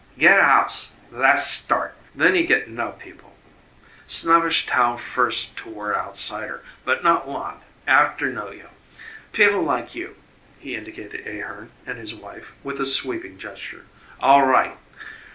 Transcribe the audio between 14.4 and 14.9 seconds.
right.